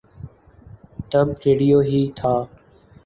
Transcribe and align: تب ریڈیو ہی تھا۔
تب 1.11 1.27
ریڈیو 1.45 1.79
ہی 1.89 2.01
تھا۔ 2.17 2.33